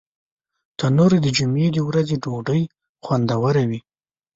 تنور 0.79 1.11
د 1.25 1.27
جمعې 1.37 1.67
د 1.73 1.77
ورځې 1.87 2.15
ډوډۍ 2.23 2.61
خوندوروي 3.03 3.79